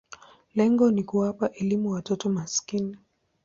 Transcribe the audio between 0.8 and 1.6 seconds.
ni kuwapa